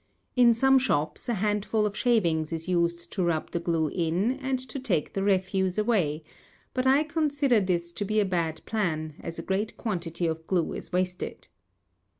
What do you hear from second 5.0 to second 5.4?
the